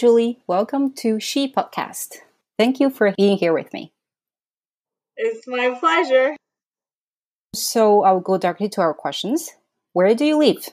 [0.00, 0.38] Julie.
[0.46, 2.20] Welcome to She Podcast.
[2.58, 3.92] Thank you for being here with me.
[5.14, 6.36] It's my pleasure.
[7.54, 9.50] So I'll go directly to our questions.
[9.92, 10.66] Where do you live?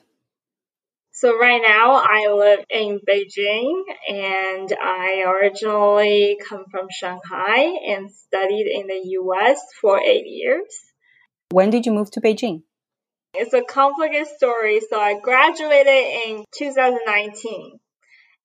[1.11, 8.67] So right now I live in Beijing and I originally come from Shanghai and studied
[8.73, 10.73] in the US for eight years.
[11.51, 12.63] When did you move to Beijing?
[13.33, 14.79] It's a complicated story.
[14.89, 17.79] So I graduated in 2019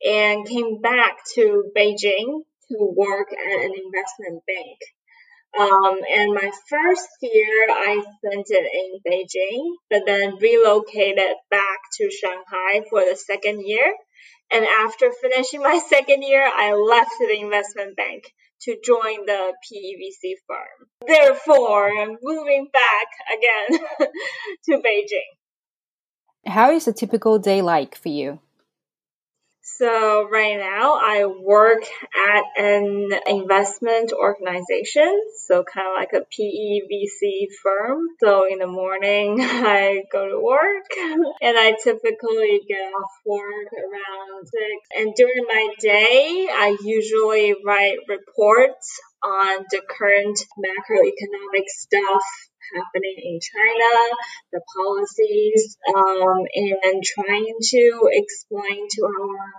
[0.04, 4.78] and came back to Beijing to work at an investment bank.
[5.58, 12.10] Um, and my first year, I spent it in Beijing, but then relocated back to
[12.10, 13.94] Shanghai for the second year.
[14.50, 18.24] And after finishing my second year, I left the investment bank
[18.62, 20.88] to join the PEVC firm.
[21.06, 23.80] Therefore, I'm moving back again
[24.66, 25.30] to Beijing.
[26.46, 28.40] How is a typical day like for you?
[29.64, 31.84] So right now I work
[32.34, 38.08] at an investment organization, so kind of like a PEVC firm.
[38.18, 40.86] So in the morning I go to work
[41.42, 44.98] and I typically get off work around six.
[44.98, 52.22] And during my day, I usually write reports on the current macroeconomic stuff
[52.74, 54.16] happening in China,
[54.52, 59.52] the policies, um, and trying to explain to our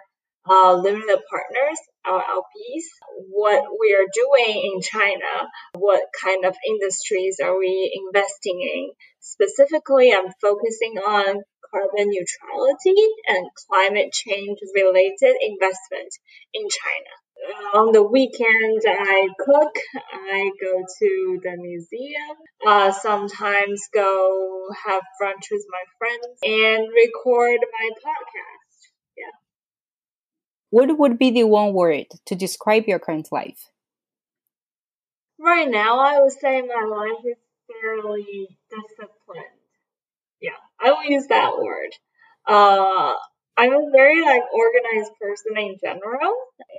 [0.45, 2.83] uh, limited partners, our LPs,
[3.29, 8.91] what we are doing in China, what kind of industries are we investing in.
[9.21, 12.95] Specifically, I'm focusing on carbon neutrality
[13.27, 16.11] and climate change related investment
[16.53, 17.22] in China
[17.73, 19.75] on the weekends I cook.
[20.13, 22.37] I go to the museum.
[22.65, 28.89] Uh, sometimes go have brunch with my friends and record my podcast.
[29.17, 29.35] Yeah.
[30.69, 33.69] What would be the one word to describe your current life?
[35.39, 37.37] Right now, I would say my life is
[37.67, 39.45] fairly disciplined.
[40.41, 41.91] Yeah, I will use that word.
[42.47, 43.13] Uh,
[43.55, 46.33] I'm a very like organized person in general,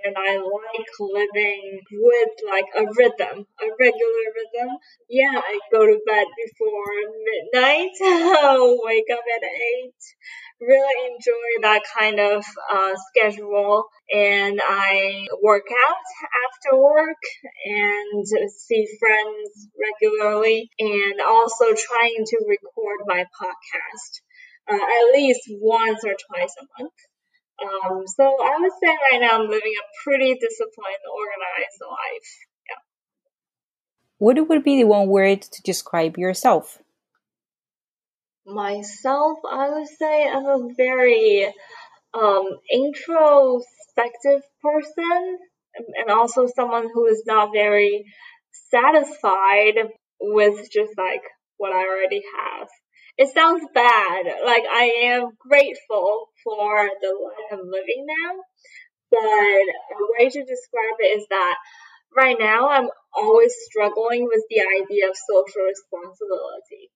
[0.04, 4.76] and I like living with like a rhythm, a regular rhythm.
[5.08, 6.94] Yeah, I go to bed before
[7.30, 7.94] midnight,
[8.84, 9.94] wake up at eight.
[10.60, 16.06] Really enjoy that kind of uh, schedule, and I work out
[16.46, 17.22] after work
[17.66, 24.20] and see friends regularly, and also trying to record my podcast
[24.70, 26.92] uh, at least once or twice a month.
[27.62, 32.30] Um, so I would say right now I'm living a pretty disciplined, organized life.
[32.68, 32.82] Yeah.
[34.18, 36.78] What would be the one word to describe yourself?
[38.46, 41.52] Myself, I would say I'm a very
[42.12, 45.38] um, introspective person
[45.76, 48.04] and also someone who is not very
[48.70, 49.74] satisfied
[50.20, 51.22] with just like
[51.56, 52.68] what I already have
[53.16, 54.26] it sounds bad.
[54.44, 58.34] Like I am grateful for the life I'm living now,
[59.10, 61.56] but a way to describe it is that
[62.16, 66.90] right now I'm always struggling with the idea of social responsibility.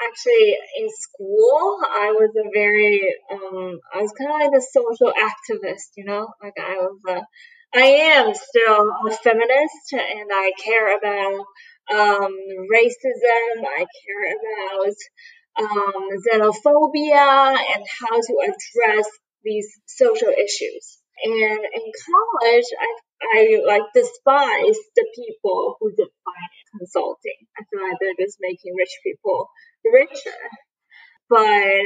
[0.00, 3.02] Actually, in school, I was a very,
[3.32, 7.20] um, I was kind of like a social activist, you know, like I was a,
[7.74, 11.44] I am still a feminist and I care about
[11.92, 12.32] um,
[12.72, 13.64] racism.
[13.64, 14.94] I care about
[15.58, 19.06] um, xenophobia and how to address
[19.42, 20.98] these social issues.
[21.24, 22.90] And in college, I,
[23.34, 27.40] I like despise the people who did finance consulting.
[27.58, 29.48] I feel like they're just making rich people
[29.84, 30.38] richer.
[31.28, 31.82] But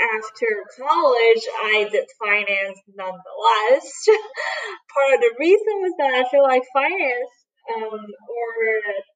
[0.00, 3.86] after college, I did finance nonetheless.
[4.94, 7.34] Part of the reason was that I feel like finance
[7.74, 8.54] um, or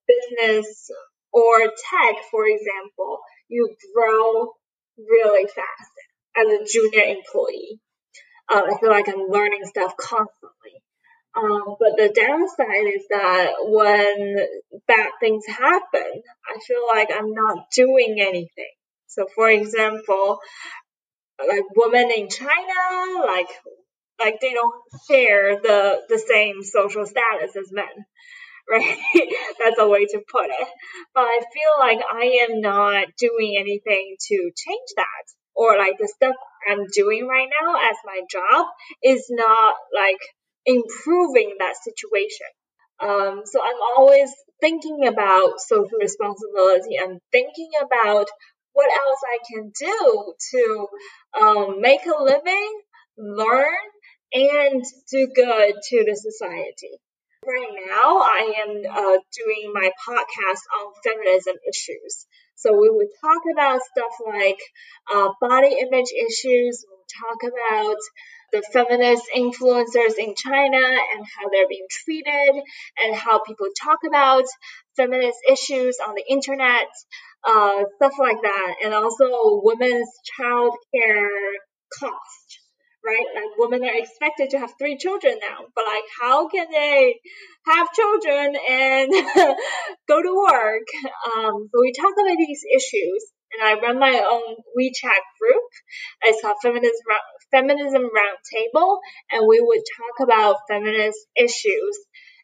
[0.07, 0.91] business
[1.33, 3.19] or tech, for example,
[3.49, 4.53] you grow
[4.99, 5.93] really fast
[6.37, 7.81] as a junior employee.
[8.49, 10.83] Uh, I feel like I'm learning stuff constantly.
[11.37, 14.37] Um, but the downside is that when
[14.87, 18.71] bad things happen, I feel like I'm not doing anything.
[19.07, 20.39] So, for example,
[21.41, 23.49] like women in China, like
[24.21, 28.07] like they don't share the the same social status as men.
[28.71, 28.99] right?
[29.59, 30.69] That's a way to put it.
[31.15, 35.25] But I feel like I am not doing anything to change that.
[35.55, 36.35] Or like the stuff
[36.69, 38.67] I'm doing right now as my job
[39.03, 40.19] is not like
[40.67, 42.47] improving that situation.
[43.01, 44.31] Um, so I'm always
[44.61, 46.97] thinking about social responsibility.
[47.03, 48.27] I'm thinking about
[48.73, 50.87] what else I can do to
[51.41, 52.81] um, make a living,
[53.17, 53.75] learn,
[54.33, 56.99] and do good to the society.
[57.47, 62.27] Right now, I am uh, doing my podcast on feminism issues.
[62.55, 64.59] So we would talk about stuff like
[65.13, 66.85] uh, body image issues.
[66.89, 67.97] We'll talk about
[68.53, 72.63] the feminist influencers in China and how they're being treated
[73.03, 74.45] and how people talk about
[74.97, 76.89] feminist issues on the internet,
[77.47, 78.77] uh, stuff like that.
[78.85, 80.09] And also women's
[80.39, 81.29] child care
[81.99, 82.64] cost
[83.05, 83.27] right?
[83.35, 87.21] Like women are expected to have three children now, but like how can they
[87.67, 89.13] have children and
[90.09, 90.89] go to work?
[91.37, 93.23] Um, so we talk about these issues,
[93.53, 95.69] and I run my own WeChat group.
[96.23, 96.93] It's called Feminism
[97.53, 98.99] Feminism Roundtable,
[99.31, 101.99] and we would talk about feminist issues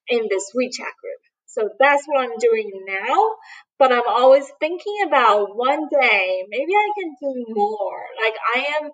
[0.09, 1.21] in this WeChat group.
[1.47, 3.31] So that's what I'm doing now.
[3.79, 8.03] But I'm always thinking about one day, maybe I can do more.
[8.23, 8.91] Like I am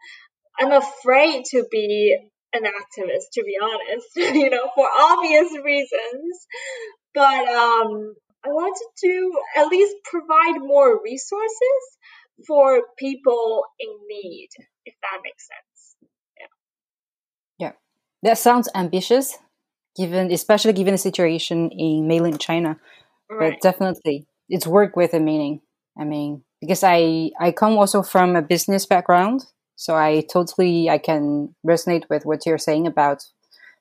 [0.59, 2.17] I'm afraid to be
[2.53, 6.47] an activist, to be honest, you know, for obvious reasons.
[7.15, 8.15] But um,
[8.45, 11.83] I want to at least provide more resources
[12.47, 14.49] for people in need,
[14.85, 16.11] if that makes sense.
[16.39, 17.67] Yeah.
[17.67, 17.73] Yeah.
[18.23, 19.39] That sounds ambitious,
[19.97, 22.79] given especially given the situation in mainland China.
[23.31, 23.53] Right.
[23.53, 25.61] But definitely it's work with a meaning.
[25.99, 29.45] I mean, because I I come also from a business background
[29.77, 33.25] so I totally I can resonate with what you're saying about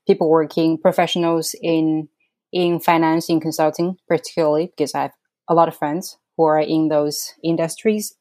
[0.05, 2.09] people working professionals in
[2.51, 5.13] in finance in consulting particularly because I have
[5.49, 8.15] a lot of friends who are in those industries.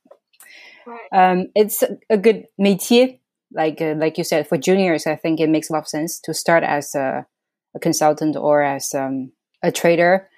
[0.86, 1.08] Right.
[1.12, 3.18] Um, it's a, a, good métier,
[3.52, 5.06] like uh, like you said, for juniors.
[5.06, 7.26] I think it makes a lot of sense to start as a,
[7.74, 9.32] a consultant or as um,
[9.62, 10.28] a trader.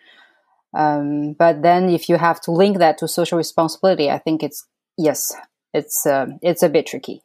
[0.77, 4.65] Um, but then, if you have to link that to social responsibility, I think it's
[4.97, 5.35] yes,
[5.75, 7.23] it's uh, it's a bit tricky.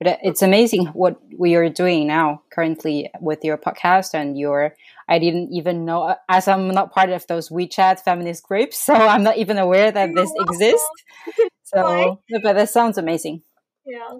[0.00, 4.74] But it's amazing what we are doing now currently with your podcast and your.
[5.08, 9.22] I didn't even know, as I'm not part of those WeChat feminist groups, so I'm
[9.22, 10.88] not even aware that this exists.
[11.66, 13.42] So, but that sounds amazing.
[13.86, 14.18] Yeah,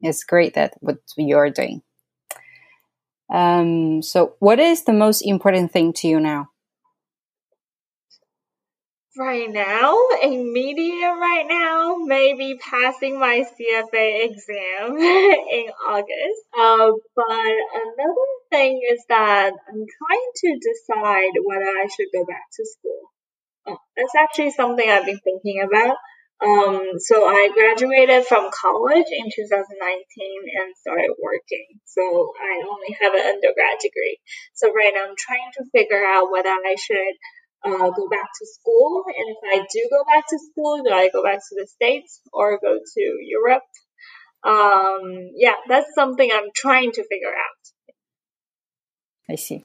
[0.00, 1.82] it's great that what you're doing.
[3.32, 6.50] Um, so, what is the most important thing to you now?
[9.16, 16.42] Right now, a media right now, maybe passing my CFA exam in August.
[16.56, 22.44] Uh, but another thing is that I'm trying to decide whether I should go back
[22.56, 23.00] to school.
[23.66, 25.96] Oh, that's actually something I've been thinking about.
[26.44, 30.04] Um, so I graduated from college in 2019
[30.60, 31.66] and started working.
[31.84, 34.18] So I only have an undergrad degree.
[34.52, 37.14] So right now I'm trying to figure out whether I should
[37.64, 39.04] uh, go back to school.
[39.06, 42.20] And if I do go back to school, do I go back to the States
[42.32, 43.62] or go to Europe?
[44.44, 47.94] Um, yeah, that's something I'm trying to figure out.
[49.28, 49.64] I see.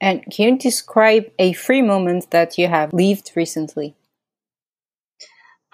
[0.00, 3.94] And can you describe a free moment that you have lived recently?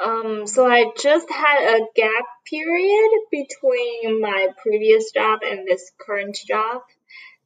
[0.02, 6.36] Um, so I just had a gap period between my previous job and this current
[6.46, 6.82] job.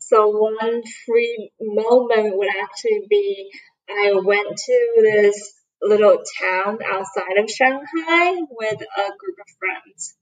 [0.09, 3.51] So one free moment would actually be
[3.91, 10.17] I went to this little town outside of Shanghai with a group of friends.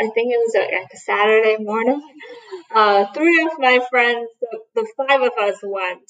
[0.00, 2.00] I think it was like a Saturday morning.
[2.72, 6.04] Uh, three of my friends, the, the five of us went.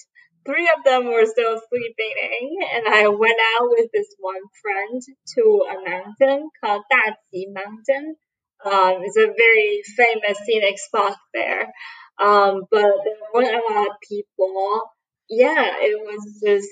[0.46, 5.00] Three of them were still sleeping, and I went out with this one friend
[5.34, 8.16] to a mountain called Daji Mountain.
[8.64, 11.72] Um, it's a very famous scenic spot there.
[12.22, 14.82] Um, but there weren't a lot of people.
[15.28, 16.68] Yeah, it was just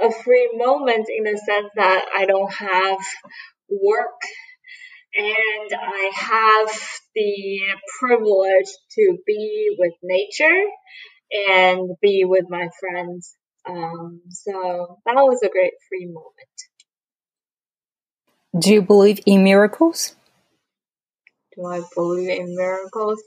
[0.00, 2.98] a free moment in the sense that I don't have
[3.70, 4.20] work
[5.14, 6.68] and I have
[7.14, 7.60] the
[8.00, 10.64] privilege to be with nature
[11.48, 13.34] and be with my friends.
[13.68, 16.56] Um, so that was a great free moment.
[18.58, 20.14] Do you believe in miracles?
[21.56, 23.22] Do I believe in miracles?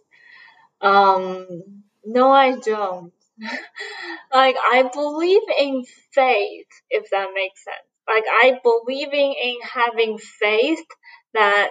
[0.82, 3.14] Um, no, I don't.
[4.34, 5.84] like, I believe in
[6.14, 7.78] faith, if that makes sense.
[8.08, 10.86] Like, I believing in having faith
[11.34, 11.70] that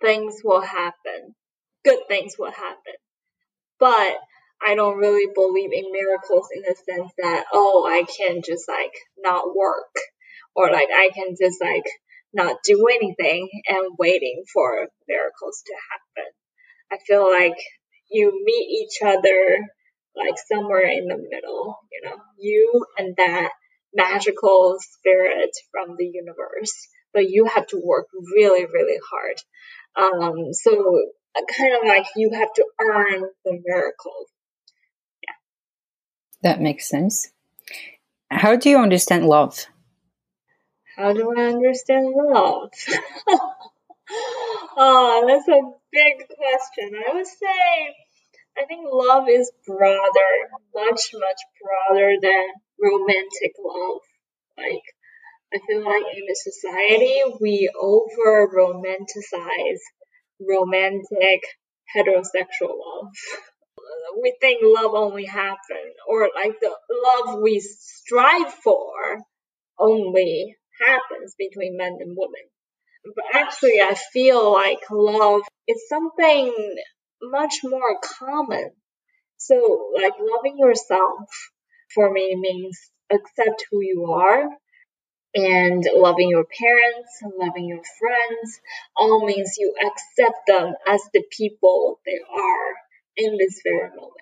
[0.00, 1.34] things will happen.
[1.84, 2.94] Good things will happen.
[3.78, 4.16] But
[4.64, 8.92] I don't really believe in miracles in the sense that, oh, I can just like
[9.18, 9.94] not work
[10.54, 11.84] or like I can just like
[12.32, 16.30] not do anything and waiting for miracles to happen.
[16.92, 17.56] I feel like
[18.10, 19.66] you meet each other
[20.16, 23.50] like somewhere in the middle, you know, you and that
[23.94, 29.36] magical spirit from the universe, but you have to work really, really hard.
[29.96, 31.00] Um, so
[31.56, 34.28] kind of like you have to earn the miracles.
[35.22, 35.34] Yeah.
[36.42, 37.30] That makes sense.
[38.30, 39.66] How do you understand love?
[40.96, 42.70] How do I understand love?
[44.76, 45.60] oh, that's a
[45.92, 46.92] big question.
[47.08, 47.94] I would say
[48.58, 50.34] I think love is broader,
[50.74, 52.46] much, much broader than
[52.78, 54.00] romantic love.
[54.58, 54.82] Like,
[55.54, 59.80] I feel like in society, we over romanticize
[60.40, 61.40] romantic
[61.94, 63.12] heterosexual love.
[64.20, 69.22] We think love only happens, or like the love we strive for
[69.78, 72.48] only happens between men and women.
[73.04, 76.76] But actually, I feel like love is something
[77.22, 78.70] much more common.
[79.38, 81.28] So, like, loving yourself
[81.94, 82.78] for me means
[83.10, 84.48] accept who you are
[85.34, 88.60] and loving your parents, loving your friends,
[88.96, 92.74] all means you accept them as the people they are
[93.16, 94.14] in this very moment.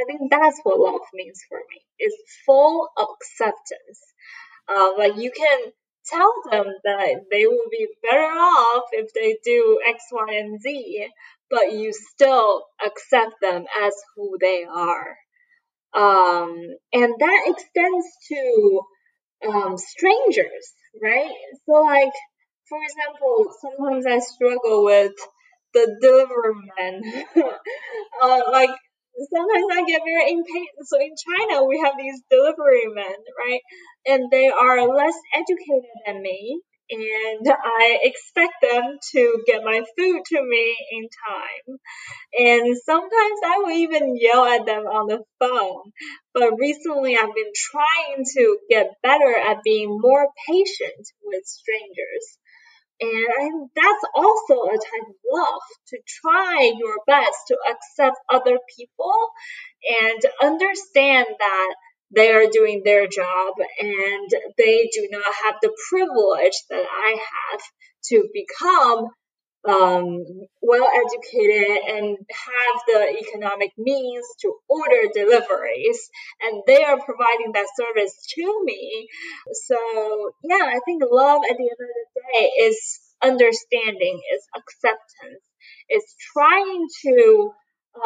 [0.00, 1.82] I think that's what love means for me.
[1.98, 4.00] It's full acceptance.
[4.68, 5.72] Uh, like you can
[6.06, 11.08] tell them that they will be better off if they do X, Y, and Z,
[11.50, 15.16] but you still accept them as who they are.
[15.94, 16.56] Um,
[16.92, 18.80] and that extends to
[19.48, 21.30] um, strangers, right?
[21.66, 22.12] So, like,
[22.68, 25.12] for example, sometimes I struggle with
[25.74, 27.24] the delivery man.
[28.22, 28.70] uh, like,
[29.30, 30.86] sometimes I get very impatient.
[30.86, 33.60] So in China, we have these delivery men, right?
[34.06, 36.60] And they are less educated than me.
[36.90, 41.78] And I expect them to get my food to me in time.
[42.38, 45.92] And sometimes I will even yell at them on the phone.
[46.34, 52.38] But recently I've been trying to get better at being more patient with strangers.
[53.02, 59.14] And that's also a type of love to try your best to accept other people
[60.02, 61.74] and understand that
[62.14, 67.18] they are doing their job and they do not have the privilege that I
[67.50, 67.60] have
[68.10, 69.08] to become
[69.68, 70.24] um,
[70.60, 76.10] well educated and have the economic means to order deliveries
[76.42, 79.08] and they are providing that service to me.
[79.52, 79.76] So
[80.44, 85.44] yeah i think love at the end of the day is understanding is acceptance
[85.90, 87.52] is trying to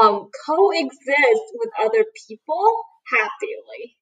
[0.01, 2.67] um, coexist with other people
[3.11, 3.97] happily.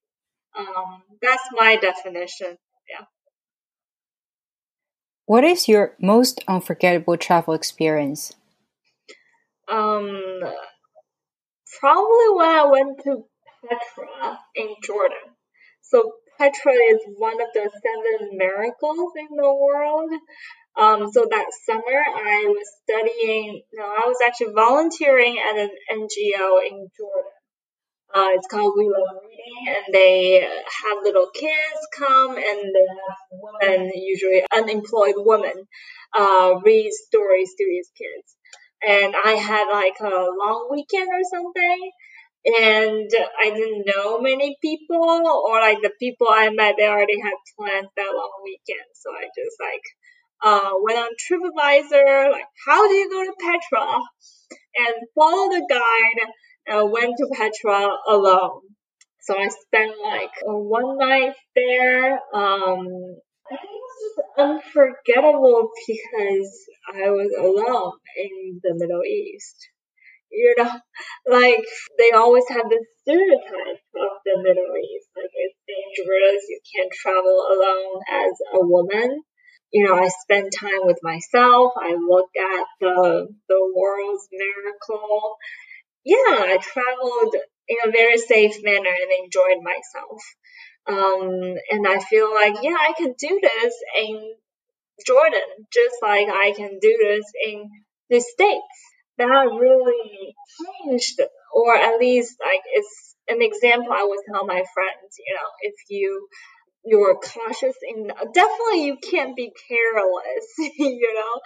[0.58, 2.56] Um, that's my definition
[2.88, 3.04] yeah
[5.26, 8.32] what is your most unforgettable travel experience?
[9.70, 10.40] Um,
[11.80, 13.24] probably when I went to
[13.62, 15.34] Petra in Jordan.
[15.82, 20.10] So Petra is one of the seven miracles in the world.
[20.76, 26.58] Um, so that summer I was studying, no, I was actually volunteering at an NGO
[26.66, 27.32] in Jordan.
[28.14, 33.18] Uh, it's called We Love Reading, and they have little kids come and they have
[33.32, 35.66] women, usually unemployed women,
[36.16, 38.36] uh, read stories to these kids.
[38.86, 41.90] And I had like a long weekend or something,
[42.46, 47.34] and I didn't know many people, or like the people I met, they already had
[47.58, 48.86] planned that long weekend.
[48.94, 49.82] So I just like
[50.44, 53.98] uh, went on TripAdvisor, like how do you go to Petra,
[54.76, 56.28] and follow the guide
[56.70, 58.62] uh, went to Petra alone.
[59.20, 62.12] So I spent like one night there.
[62.34, 62.86] Um,
[63.50, 66.50] I think it was just unforgettable because
[66.94, 69.68] I was alone in the Middle East.
[70.30, 70.70] You know,
[71.28, 71.64] like
[71.96, 77.46] they always have this stereotype of the Middle East, like it's dangerous, you can't travel
[77.52, 79.22] alone as a woman.
[79.72, 81.72] You know, I spend time with myself.
[81.80, 85.36] I look at the the world's miracle
[86.04, 87.34] yeah, I traveled
[87.68, 90.22] in a very safe manner and enjoyed myself.
[90.86, 94.34] Um, and I feel like, yeah, I can do this in
[95.06, 97.70] Jordan, just like I can do this in
[98.10, 98.62] the States.
[99.16, 100.34] That really
[100.84, 101.20] changed,
[101.54, 105.74] or at least like it's an example I would tell my friends, you know, if
[105.88, 106.28] you
[106.84, 110.46] you're cautious and definitely you can't be careless,
[110.78, 111.40] you know.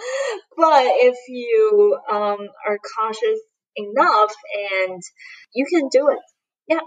[0.56, 3.38] But if you um, are cautious
[3.78, 4.34] enough
[4.86, 5.02] and
[5.54, 6.18] you can do it.
[6.66, 6.80] Yeah.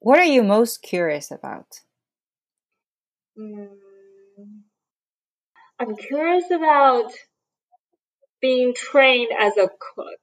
[0.00, 1.66] What are you most curious about?
[3.38, 3.68] Mm,
[5.78, 7.12] I'm curious about
[8.40, 10.22] being trained as a cook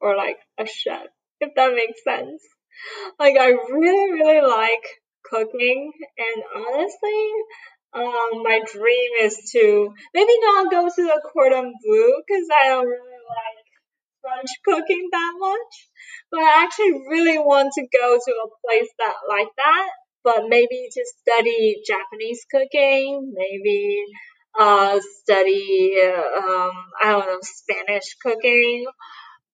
[0.00, 1.08] or like a chef,
[1.40, 2.42] if that makes sense.
[3.18, 4.86] Like, I really, really like
[5.24, 7.30] cooking, and honestly,
[7.92, 12.86] um, my dream is to maybe not go to the cordon bleu because I don't
[12.86, 13.67] really like
[14.22, 15.88] French cooking that much,
[16.30, 19.88] but I actually really want to go to a place that like that.
[20.24, 24.04] But maybe to study Japanese cooking, maybe
[24.58, 26.72] uh, study um,
[27.02, 28.86] I don't know Spanish cooking.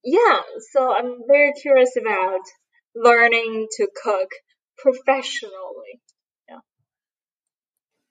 [0.02, 0.40] Yeah,
[0.72, 2.40] so I'm very curious about
[2.94, 4.28] learning to cook
[4.78, 6.00] professionally.
[6.48, 6.58] Yeah.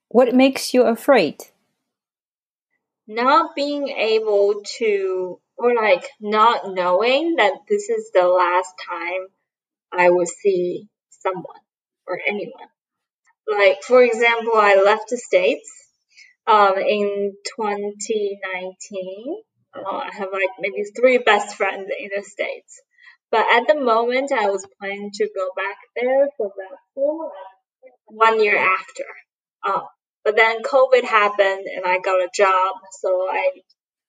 [0.09, 1.43] What makes you afraid?
[3.07, 9.27] Not being able to, or like not knowing that this is the last time
[9.91, 11.61] I will see someone
[12.07, 12.69] or anyone.
[13.47, 15.69] Like, for example, I left the States
[16.47, 19.41] um, in 2019.
[19.75, 22.81] Uh, I have like maybe three best friends in the States.
[23.31, 26.51] But at the moment, I was planning to go back there for
[26.91, 27.31] school
[28.05, 29.05] one year after.
[29.67, 29.83] Um,
[30.23, 33.49] but then COVID happened and I got a job, so I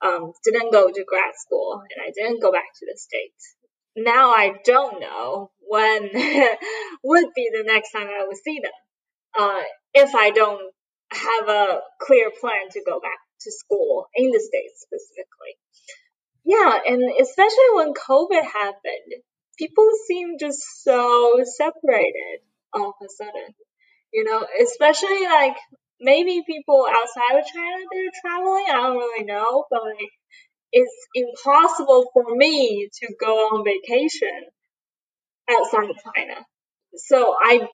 [0.02, 3.54] um, didn't go to grad school and I didn't go back to the States.
[3.96, 6.02] Now I don't know when
[7.04, 8.72] would be the next time I would see them.
[9.38, 9.62] Uh,
[9.94, 10.72] if I don't
[11.10, 15.58] have a clear plan to go back to school in the States specifically.
[16.44, 19.22] Yeah, and especially when COVID happened,
[19.58, 22.40] people seem just so separated
[22.72, 23.54] all of a sudden.
[24.12, 25.56] You know, especially like
[26.00, 28.66] maybe people outside of China they're traveling.
[28.68, 29.82] I don't really know, but
[30.72, 34.50] it's impossible for me to go on vacation
[35.48, 36.44] outside of China.
[36.96, 37.68] So I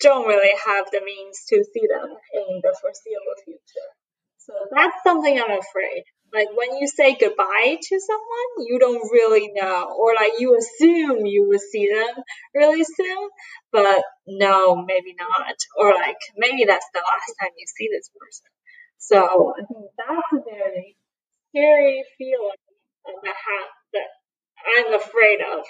[0.00, 3.88] don't really have the means to see them in the foreseeable future.
[4.38, 6.02] So that's something I'm afraid.
[6.32, 11.26] Like when you say goodbye to someone, you don't really know, or like you assume
[11.26, 12.24] you will see them
[12.54, 13.28] really soon,
[13.70, 18.50] but no, maybe not, or like maybe that's the last time you see this person.
[18.98, 20.96] So I think that's a very
[21.50, 22.56] scary feeling
[23.24, 23.34] that
[23.92, 24.08] that
[24.76, 25.64] I'm afraid of,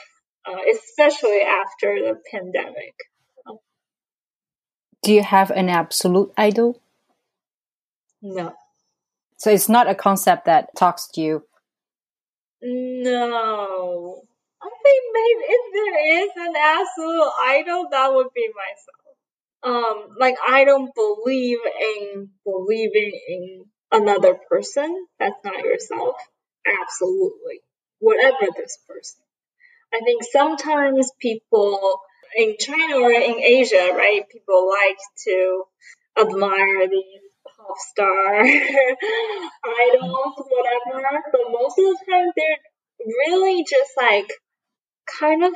[0.46, 2.94] uh, especially after the pandemic.
[5.02, 6.80] Do you have an absolute idol?
[8.22, 8.54] No.
[9.42, 11.42] So it's not a concept that talks to you.
[12.62, 14.22] No.
[14.62, 19.16] I think maybe if there is an absolute idol, that would be myself.
[19.64, 26.14] Um, like I don't believe in believing in another person that's not yourself.
[26.80, 27.62] Absolutely.
[27.98, 29.22] Whatever this person.
[29.92, 31.98] I think sometimes people
[32.36, 35.64] in China or in Asia, right, people like to
[36.16, 37.31] admire these
[37.76, 41.22] star idols, whatever.
[41.32, 44.30] But most of the time, they're really just like
[45.20, 45.54] kind of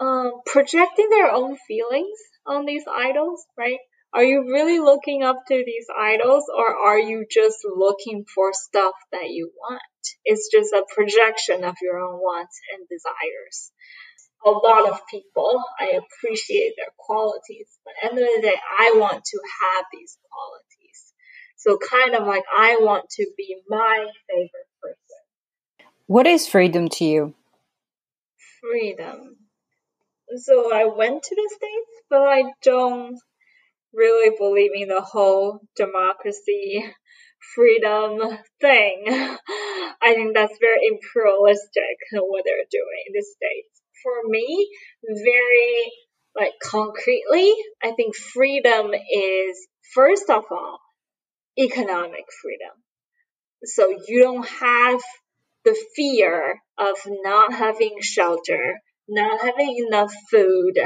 [0.00, 3.78] um, projecting their own feelings on these idols, right?
[4.12, 8.94] Are you really looking up to these idols or are you just looking for stuff
[9.10, 9.82] that you want?
[10.24, 13.72] It's just a projection of your own wants and desires
[14.44, 15.62] a lot of people.
[15.80, 19.84] I appreciate their qualities, but at the end of the day, I want to have
[19.92, 20.73] these qualities.
[21.64, 24.98] So kind of like I want to be my favorite person.
[26.06, 27.34] What is freedom to you?
[28.60, 29.36] Freedom.
[30.36, 33.18] So I went to the States, but I don't
[33.94, 36.84] really believe in the whole democracy
[37.54, 38.20] freedom
[38.60, 39.04] thing.
[39.08, 44.68] I think that's very imperialistic what they're doing in the States for me,
[45.02, 45.92] very
[46.36, 50.83] like concretely, I think freedom is first of all
[51.58, 52.82] economic freedom.
[53.64, 55.00] So you don't have
[55.64, 60.78] the fear of not having shelter, not having enough food.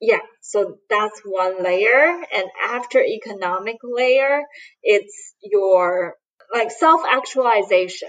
[0.00, 2.22] Yeah, so that's one layer.
[2.34, 4.42] And after economic layer,
[4.82, 6.14] it's your
[6.52, 8.08] like self actualization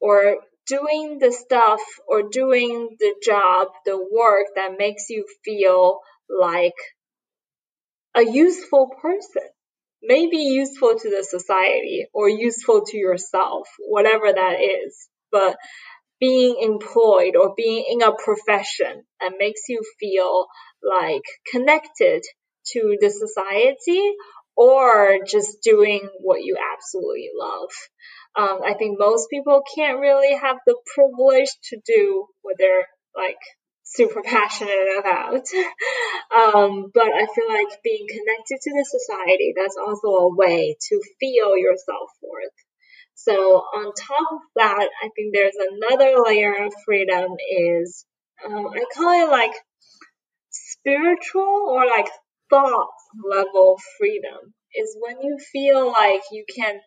[0.00, 6.74] or doing the stuff or doing the job, the work that makes you feel like
[8.14, 9.48] a useful person.
[10.02, 15.08] Maybe useful to the society or useful to yourself, whatever that is.
[15.30, 15.56] But
[16.18, 20.46] being employed or being in a profession that makes you feel
[20.82, 22.22] like connected
[22.72, 24.12] to the society
[24.56, 27.70] or just doing what you absolutely love
[28.36, 32.86] um, I think most people can't really have the privilege to do what they're
[33.16, 33.38] like
[33.92, 35.44] super passionate about.
[36.34, 41.02] um, but I feel like being connected to the society, that's also a way to
[41.18, 42.52] feel yourself worth.
[43.14, 48.06] So on top of that, I think there's another layer of freedom is,
[48.44, 49.52] um, I call it like
[50.50, 52.08] spiritual or like
[52.48, 52.88] thought
[53.22, 56.80] level freedom is when you feel like you can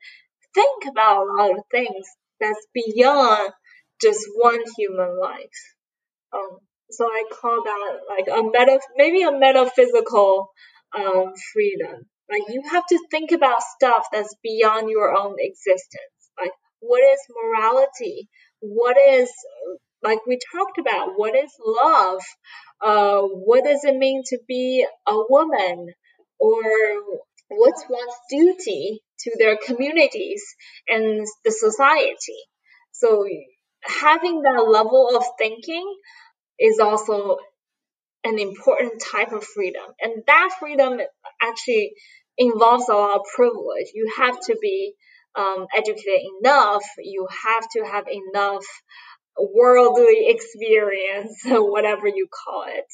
[0.53, 2.07] think about a lot of things
[2.39, 3.51] that's beyond
[4.01, 5.75] just one human life.
[6.33, 6.57] Um,
[6.91, 10.49] so I call that like a meta, maybe a metaphysical
[10.95, 12.05] um, freedom.
[12.29, 16.31] Like you have to think about stuff that's beyond your own existence.
[16.39, 18.29] Like what is morality?
[18.59, 19.31] What is
[20.01, 21.13] like we talked about?
[21.15, 22.21] What is love?
[22.81, 25.87] Uh, what does it mean to be a woman?
[26.39, 26.61] Or
[27.49, 30.43] what's one's duty to their communities
[30.87, 32.39] and the society?
[32.91, 33.25] So
[33.83, 35.85] having that level of thinking
[36.59, 37.37] is also
[38.23, 39.83] an important type of freedom.
[40.01, 40.99] And that freedom
[41.41, 41.93] actually
[42.37, 43.87] involves a lot of privilege.
[43.93, 44.93] You have to be
[45.35, 48.65] um, educated enough, you have to have enough
[49.37, 52.85] worldly experience, whatever you call it.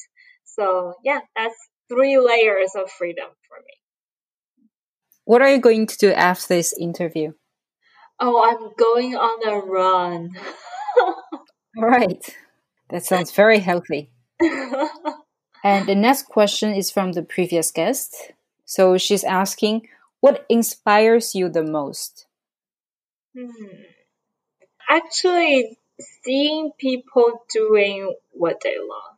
[0.46, 1.56] So, yeah, that's
[1.90, 3.74] three layers of freedom for me.
[5.26, 7.34] What are you going to do after this interview?
[8.20, 10.32] Oh, I'm going on a run.
[11.78, 12.36] All right.
[12.90, 14.10] That sounds very healthy.
[15.64, 18.34] and the next question is from the previous guest.
[18.66, 19.88] So she's asking,
[20.20, 22.26] what inspires you the most?
[23.38, 23.50] Hmm.
[24.90, 25.78] Actually,
[26.24, 29.18] seeing people doing what they love.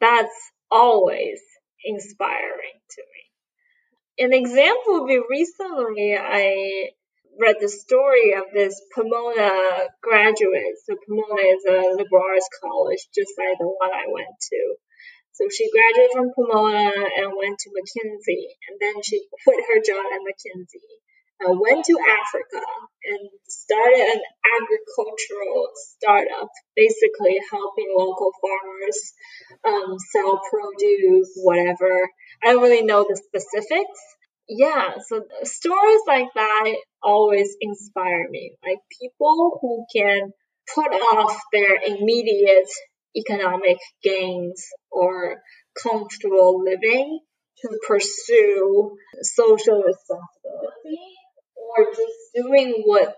[0.00, 1.40] That's always
[1.84, 4.24] inspiring to me.
[4.26, 6.90] An example would be recently I
[7.38, 10.76] read the story of this Pomona graduate.
[10.86, 14.60] So Pomona is a liberal arts college just like the one I went to.
[15.32, 20.04] So she graduated from Pomona and went to McKinsey, and then she quit her job
[20.04, 21.00] at McKinsey
[21.48, 22.60] went to Africa
[23.04, 24.20] and started an
[24.60, 29.12] agricultural startup, basically helping local farmers
[29.64, 32.08] um, sell produce, whatever.
[32.42, 34.00] I don't really know the specifics,
[34.50, 38.52] yeah, so stories like that always inspire me.
[38.66, 40.32] Like people who can
[40.74, 42.68] put off their immediate
[43.16, 45.40] economic gains or
[45.80, 47.20] comfortable living
[47.62, 50.98] to pursue social responsibility
[51.54, 53.14] or just doing what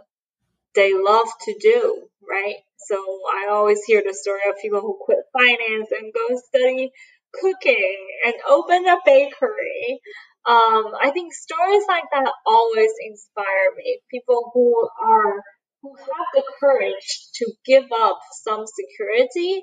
[0.74, 2.56] they love to do, right?
[2.76, 6.90] So I always hear the story of people who quit finance and go study
[7.32, 10.00] cooking and open a bakery
[10.44, 14.00] um, I think stories like that always inspire me.
[14.10, 15.42] People who are
[15.82, 19.62] who have the courage to give up some security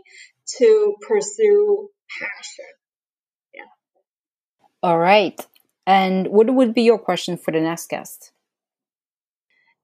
[0.58, 1.90] to pursue
[2.20, 2.66] passion.
[3.54, 3.62] Yeah.
[4.84, 5.40] All right.
[5.86, 8.32] And what would be your question for the next guest?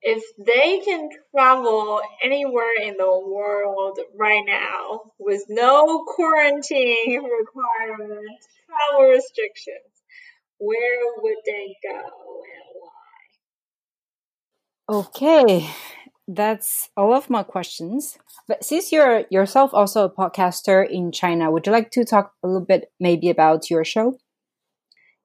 [0.01, 9.09] If they can travel anywhere in the world right now with no quarantine requirements, travel
[9.09, 9.94] restrictions,
[10.58, 12.66] where would they go and
[14.88, 14.98] why?
[14.98, 15.70] Okay,
[16.28, 18.18] that's all of my questions.
[18.46, 22.46] But since you're yourself also a podcaster in China, would you like to talk a
[22.46, 24.18] little bit maybe about your show?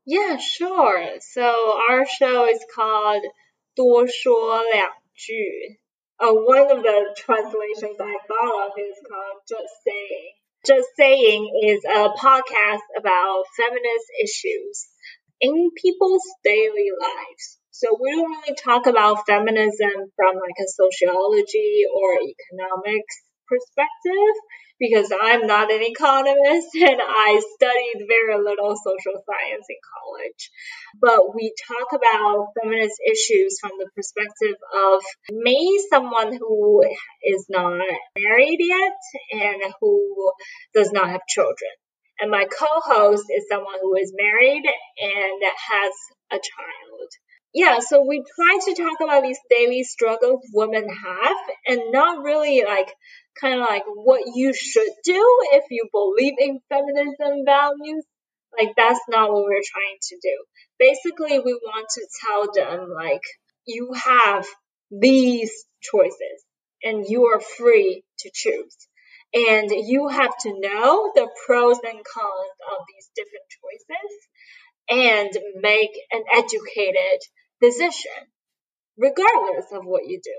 [0.06, 1.20] Yeah, sure.
[1.20, 3.24] So our show is called
[3.76, 5.80] 多说两句.
[6.18, 10.32] Uh, one of the translations I thought of is called Just Saying.
[10.66, 14.88] Just Saying is a podcast about feminist issues
[15.41, 17.59] in people's daily lives.
[17.71, 23.17] So we don't really talk about feminism from like a sociology or economics
[23.49, 24.35] perspective
[24.79, 30.51] because I'm not an economist and I studied very little social science in college.
[31.01, 36.83] But we talk about feminist issues from the perspective of me, someone who
[37.25, 37.79] is not
[38.19, 38.99] married yet
[39.33, 40.33] and who
[40.75, 41.73] does not have children.
[42.21, 45.93] And my co-host is someone who is married and has
[46.31, 47.09] a child.
[47.53, 52.63] Yeah, so we try to talk about these daily struggles women have and not really
[52.65, 52.93] like
[53.41, 58.05] kind of like what you should do if you believe in feminism values.
[58.59, 60.45] Like that's not what we're trying to do.
[60.79, 63.23] Basically, we want to tell them like
[63.67, 64.47] you have
[64.91, 66.45] these choices
[66.85, 68.77] and you are free to choose.
[69.33, 74.29] And you have to know the pros and cons of these different choices
[74.91, 75.31] and
[75.63, 77.21] make an educated
[77.61, 78.27] decision,
[78.97, 80.35] regardless of what you do.